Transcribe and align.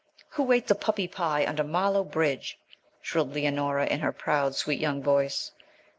_'WHO 0.35 0.51
ATE 0.53 0.65
THE 0.67 0.73
PUPPY 0.73 1.07
PIE 1.09 1.45
UNDER 1.45 1.63
MARLOWE 1.63 2.05
BRIDGE?' 2.05 2.57
shrilled 3.03 3.35
Leonora 3.35 3.85
in 3.85 3.99
her 3.99 4.11
proud 4.11 4.55
sweet 4.55 4.79
young 4.79 5.03
voice. 5.03 5.51